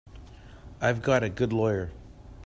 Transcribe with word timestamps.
I've 0.81 1.03
got 1.03 1.21
a 1.21 1.29
good 1.29 1.53
lawyer. 1.53 1.91